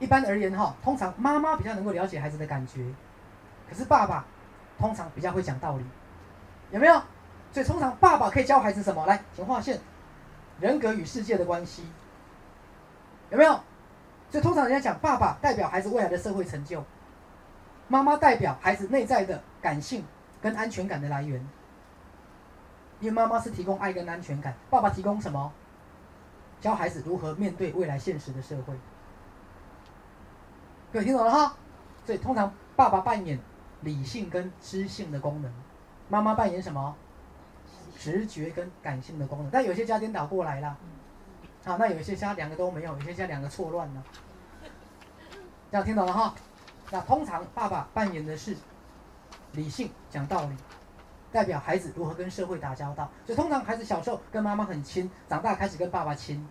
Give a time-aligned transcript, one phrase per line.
[0.00, 2.84] 一般而言哈，通常妈妈比较能够了解孩子的感觉，
[3.68, 4.24] 可是爸爸
[4.78, 5.84] 通常比较会讲道理，
[6.72, 7.00] 有没有？
[7.52, 9.06] 所以通常爸爸可以教孩子什么？
[9.06, 9.78] 来，请划线，
[10.58, 11.84] 人格与世界的关系，
[13.28, 13.60] 有没有？
[14.30, 16.82] 所以通常人家讲，爸爸代表孩子未来的社会成就，
[17.88, 20.04] 妈妈代表孩子内在的感性
[20.40, 21.46] 跟安全感的来源。
[23.00, 25.52] 因为妈妈是提供爱跟安全感，爸爸提供什么？
[26.60, 28.74] 教孩子如何面对未来现实的社会。
[30.92, 31.54] 各位听懂了哈？
[32.04, 33.38] 所以通常爸爸扮演
[33.82, 35.52] 理性跟知性的功能，
[36.08, 36.96] 妈妈扮演什么？
[37.96, 39.50] 直觉跟感性的功能。
[39.50, 40.76] 但有些家颠倒过来了，
[41.64, 44.02] 好，那有些家两个都没有，有些家两个错乱了。
[45.70, 46.34] 这样听懂了哈？
[46.90, 48.56] 那通常爸爸扮演的是
[49.52, 50.56] 理性，讲道理。
[51.30, 56.44] 代表孩子如何跟社会打交道，所以通常孩子小时候跟妈妈很亲，长大开始跟爸爸亲。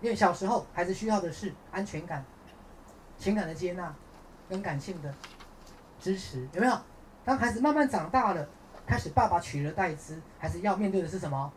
[0.00, 2.24] 因为小时候孩子需要的是安全感、
[3.18, 3.94] 情感的接纳
[4.48, 5.14] 跟感性的
[6.00, 6.78] 支持，有没有？
[7.24, 8.48] 当孩子慢慢长大了，
[8.86, 11.52] 开始爸爸取而代之，还是要面对的是什么？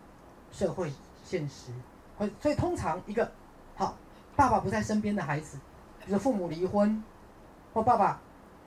[0.52, 0.92] 社会
[1.24, 1.72] 现实。
[2.18, 3.32] 所以，所以通常一个
[3.76, 3.98] 好
[4.36, 5.58] 爸爸不在身边的孩子，
[6.06, 7.04] 比如父母离婚
[7.74, 8.22] 或爸爸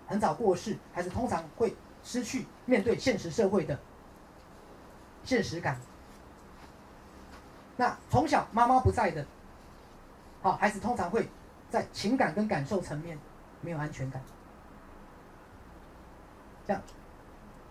[0.06, 1.76] 很早过世，孩子通常会。
[2.04, 3.76] 失去面对现实社会的
[5.24, 5.78] 现实感。
[7.76, 9.26] 那从小妈妈不在的，
[10.40, 11.28] 好孩子通常会
[11.70, 13.18] 在情感跟感受层面
[13.60, 14.22] 没有安全感。
[16.66, 16.82] 这样，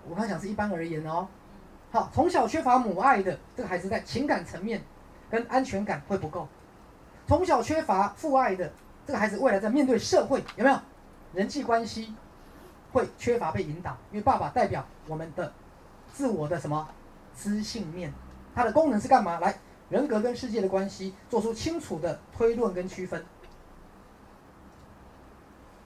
[0.09, 1.27] 我刚讲是一般而言哦。
[1.91, 4.81] 好，从小缺乏母爱的这个孩子在情感层面
[5.29, 6.47] 跟安全感会不够。
[7.27, 8.71] 从小缺乏父爱的
[9.05, 10.79] 这个孩子未来在面对社会有没有
[11.33, 12.13] 人际关系？
[12.93, 15.51] 会缺乏被引导，因为爸爸代表我们的
[16.13, 16.87] 自我的什么
[17.35, 18.11] 知性面，
[18.55, 19.39] 它的功能是干嘛？
[19.39, 19.53] 来，
[19.89, 23.23] 人格跟世界的关系做出清楚的推论跟区分，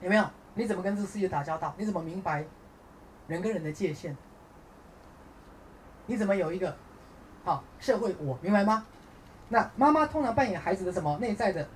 [0.02, 0.24] 有没有？
[0.54, 1.74] 你怎么跟这个世界打交道？
[1.78, 2.44] 你怎么明白
[3.26, 4.14] 人跟人的界限？
[6.06, 6.76] 你怎么有一个
[7.44, 8.38] 好社会我？
[8.42, 8.84] 明白吗？
[9.48, 11.66] 那妈妈通常扮演孩子的什么内在的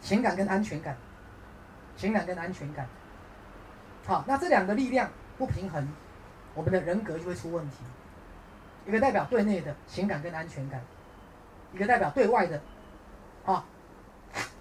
[0.00, 0.96] 情感跟安全感，
[1.96, 2.86] 情感跟安全感。
[4.06, 5.88] 好，那这两个力量不平衡，
[6.54, 7.76] 我们的人格就会出问题。
[8.86, 10.80] 一个代表对内的情感跟安全感，
[11.72, 12.60] 一个代表对外的，
[13.44, 13.64] 啊，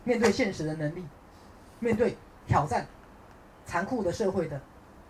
[0.04, 1.06] 面对现实的能力，
[1.81, 2.88] 面对挑战、
[3.66, 4.62] 残酷的社会的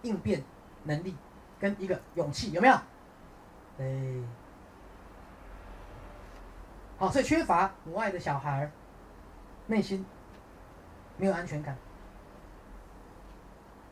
[0.02, 0.44] 应变
[0.86, 1.16] 能力
[1.60, 2.74] 跟一个勇气，有没有？
[3.78, 3.86] 哎，
[6.98, 8.72] 好，所以缺乏母爱的小孩，
[9.68, 10.04] 内心
[11.18, 11.78] 没有安全感。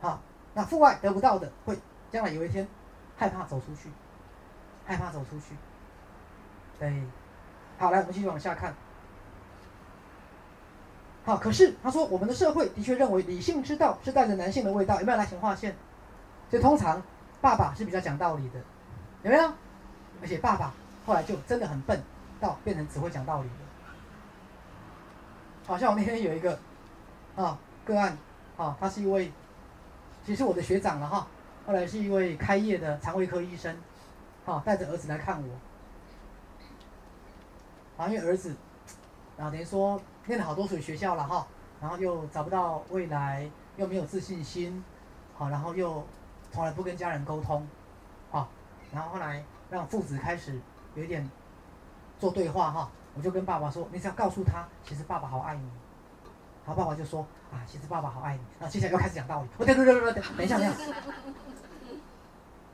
[0.02, 0.20] 好。
[0.52, 1.78] 那父爱得不到的，会
[2.10, 2.68] 将来有一天
[3.16, 3.88] 害怕走出去，
[4.84, 5.56] 害怕走出去。
[6.80, 7.04] 对，
[7.78, 8.74] 好，来，我们继续往下看。
[11.30, 15.76] 好，可是他说，我们的社会的确认为理性之道是带着男性的味道，有没有来请划线？
[16.50, 17.00] 所以通常
[17.40, 18.60] 爸爸是比较讲道理的，
[19.22, 19.44] 有没有？
[20.24, 20.74] 而且爸爸
[21.06, 22.02] 后来就真的很笨，
[22.42, 23.54] 到变成只会讲道理的。
[25.68, 26.58] 好像我那天有一个
[27.36, 28.18] 啊个案，
[28.58, 29.32] 啊，他是一位。
[30.26, 31.28] 其实我的学长了哈，
[31.68, 33.78] 后来是一位开业的肠胃科医生，
[34.46, 35.40] 好带着儿子来看
[37.98, 38.56] 我，啊，因为儿子，
[39.38, 41.48] 然后等于说念了好多所学校了哈，
[41.82, 44.84] 然后又找不到未来，又没有自信心，
[45.36, 46.06] 好，然后又
[46.52, 47.68] 从来不跟家人沟通，
[48.30, 48.48] 好，
[48.94, 50.62] 然后后来让父子开始
[50.94, 51.28] 有一点
[52.20, 55.68] 做对话哈，我就跟爸爸说，你只要告诉他，其实爸爸好爱你。
[56.64, 59.48] 然后爸爸就说：“啊，其实爸爸好爱你。”然后接下来又开始讲道理。
[59.58, 60.94] 我等等等等等，一下，等一下，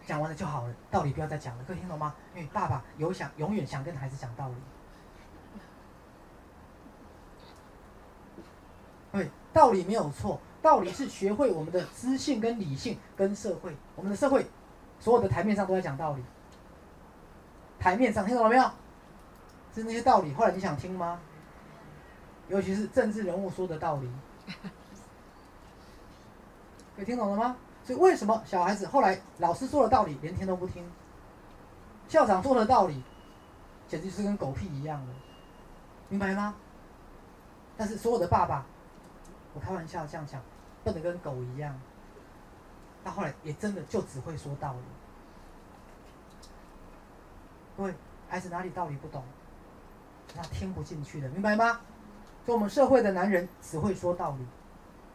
[0.06, 2.14] 讲完了就好了，道理不要再讲了，各位听懂吗？
[2.36, 4.56] 因为爸爸有想永远想跟孩子讲道理。
[9.16, 14.46] 对，道理没有错，道理是学会我们的知性跟理性跟社会，我们的社会
[15.00, 16.24] 所有的台面上都在讲道理。
[17.80, 18.64] 台面上听懂了没有？
[19.74, 21.20] 是那些道理，后来你想听吗？
[22.48, 24.10] 尤其是政治人物说的道理，
[26.96, 27.56] 可以听懂了吗？
[27.84, 30.84] 所以为什么小孩子后来老师说的道理连听都不听，
[32.08, 33.04] 校长说的道理
[33.88, 35.14] 简直是跟狗屁一样的，
[36.10, 36.56] 明白吗？
[37.78, 38.66] 但是所有的爸爸，
[39.56, 40.40] 我开玩笑这样讲，
[40.84, 41.74] 笨得跟狗一样，
[43.04, 44.80] 到后来也真的就只会说道理。
[47.78, 47.94] 各位，
[48.30, 49.24] 孩子哪里道理不懂？
[50.36, 51.80] 他听不进去的，明白吗？
[52.46, 54.46] 所以，我们社会的男人只会说道理，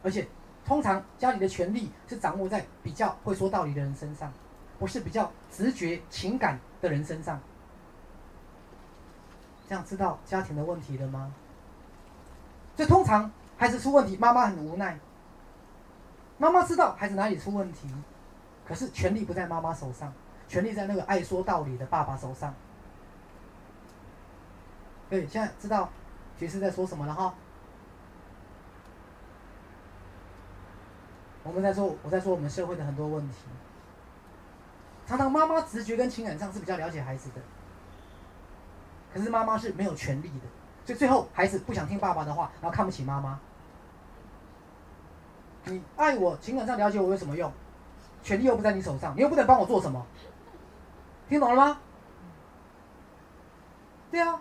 [0.03, 0.27] 而且
[0.65, 4.33] 通常家里的权力是掌握在比较会说道理的人身上，
[4.79, 7.39] 不是比较直觉情感的人身上。
[9.69, 11.33] 这样知道家庭的问题了吗？
[12.77, 14.99] 这通常孩子出问题，妈妈很无奈。
[16.39, 17.87] 妈妈知道孩子哪里出问题，
[18.67, 20.11] 可是权力不在妈妈手上，
[20.49, 22.55] 权力在那个爱说道理的爸爸手上。
[25.11, 25.91] 对，现在知道
[26.39, 27.35] 爵士在说什么了哈。
[31.43, 33.35] 我们在说，我在说我们社会的很多问题。
[35.07, 37.43] 常常妈妈直觉跟情感上是比较了解孩子的，
[39.13, 40.47] 可是妈妈是没有权利的，
[40.87, 43.39] 所以最后孩子不想听爸爸的话，然后看不起妈妈。
[45.65, 47.53] 你爱我，情感上了解我有什么用？
[48.23, 50.05] 权利又不在你手上，你又不能帮我做什么？
[51.29, 51.79] 听懂了吗？
[54.11, 54.41] 对啊，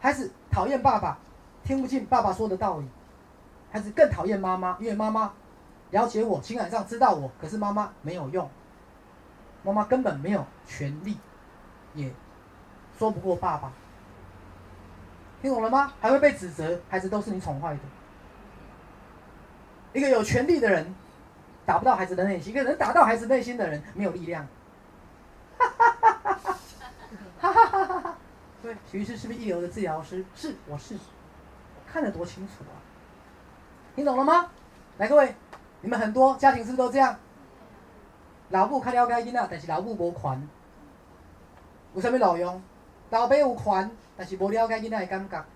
[0.00, 1.18] 孩子讨厌爸爸，
[1.64, 2.88] 听不进爸爸说的道理，
[3.72, 5.32] 孩子更讨厌妈妈，因为妈妈
[5.90, 8.48] 了解我，情感上知道我，可是妈妈没有用，
[9.62, 11.18] 妈妈根本没有权利，
[11.94, 12.12] 也
[12.96, 13.72] 说不过爸爸。
[15.42, 15.92] 听懂了吗？
[16.00, 17.80] 还会被指责，孩子都是你宠坏的。
[19.92, 20.94] 一个有权力的人，
[21.66, 24.46] 打不到孩子的内心；一个能打到孩子内心的人，没有力量。
[25.58, 26.58] 哈哈哈哈哈！
[27.40, 28.16] 哈哈哈哈哈！
[28.62, 30.24] 对，徐医师是不是一流的治疗师？
[30.34, 30.96] 是，我是。
[31.92, 32.78] 看得多清楚啊！
[33.96, 34.50] 听懂了吗？
[34.98, 35.34] 来，各位，
[35.80, 37.16] 你们很多家庭是不是都这样？
[38.50, 40.48] 老母较了解囡仔，但是老母无权。
[41.94, 42.62] 有啥物路用？
[43.10, 45.36] 老爸有权，但是无了解囡仔的感觉。
[45.36, 45.46] 啊，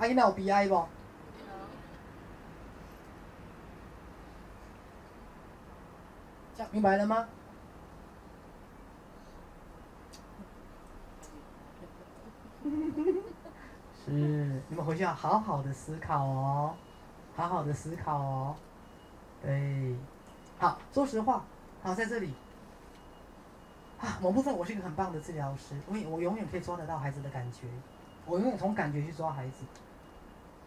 [0.00, 0.88] 囡仔有悲哀无？
[6.70, 7.26] 明白了吗？
[14.04, 14.10] 是，
[14.68, 16.74] 你们回去要好好的思考哦，
[17.34, 18.56] 好好的思考哦。
[19.42, 19.94] 对，
[20.58, 21.44] 好，说实话，
[21.82, 22.34] 好在这里，
[24.00, 27.66] 啊，某部分我是一个很棒的治疗师，因为我永远可以抓得到孩子的感觉，
[28.26, 29.64] 我永远从感觉去抓孩子。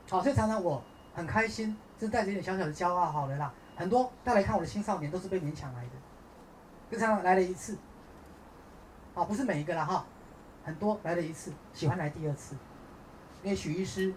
[0.09, 0.81] 好，所以常常我
[1.13, 3.53] 很开心，就带着一点小小的骄傲，好了啦。
[3.81, 5.89] 很多带来看我的青少年都是被勉强来的，
[6.91, 7.75] 就常常来了一次，
[9.15, 10.05] 啊，不是每一个了哈，
[10.63, 12.55] 很多来了一次，喜欢来第二次，
[13.41, 14.13] 因为许医师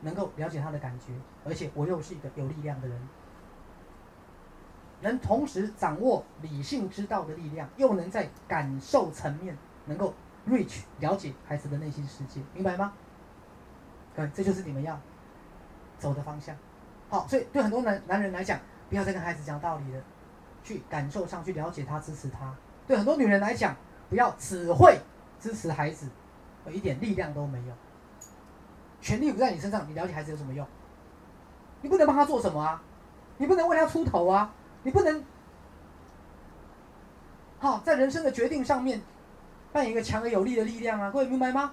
[0.00, 1.12] 能够了解他的感觉，
[1.44, 3.00] 而且我又是一个有力量的人，
[5.00, 10.12] 能同时掌握理性知道的力量，又能在感受层面能够
[10.48, 12.92] reach 了解孩子的内心世界，明白吗？
[14.16, 15.00] 对，这就是你们要
[16.00, 16.56] 走的方向。
[17.08, 18.58] 好，所以对很多男男人来讲，
[18.90, 20.02] 不要再跟孩子讲道理了，
[20.64, 22.54] 去感受上去了解他，支持他。
[22.86, 23.76] 对很多女人来讲，
[24.10, 24.98] 不要只会
[25.40, 26.08] 支持孩子，
[26.70, 27.74] 一点力量都没有。
[29.00, 30.66] 权力不在你身上，你了解孩子有什么用？
[31.82, 32.82] 你不能帮他做什么啊？
[33.38, 34.52] 你不能为他出头啊？
[34.82, 35.24] 你不能，
[37.60, 39.00] 好，在人生的决定上面
[39.72, 41.10] 扮演一个强而有力的力量啊！
[41.10, 41.72] 各位明白吗？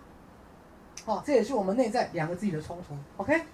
[1.05, 2.95] 好，这也是我们内在两个自己的冲突。
[3.17, 3.45] OK。